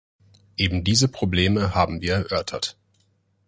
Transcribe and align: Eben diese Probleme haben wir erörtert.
Eben 0.57 0.83
diese 0.83 1.07
Probleme 1.09 1.75
haben 1.75 2.01
wir 2.01 2.13
erörtert. 2.15 2.75